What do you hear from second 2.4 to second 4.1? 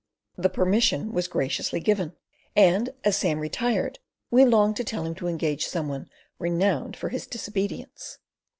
and as Sam retired